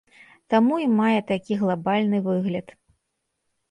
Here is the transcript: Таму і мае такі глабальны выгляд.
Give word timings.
Таму 0.53 0.79
і 0.85 0.87
мае 1.01 1.19
такі 1.33 1.61
глабальны 1.61 2.25
выгляд. 2.33 2.79